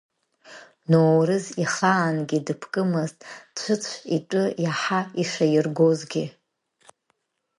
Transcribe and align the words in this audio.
Ноурыз 0.89 1.45
ихаангьы 1.63 2.39
дыԥкымызт, 2.45 3.19
Цәыцә 3.57 3.95
итәы 4.15 4.43
иаҳа 4.63 4.99
ишаиргозгьы. 5.21 6.25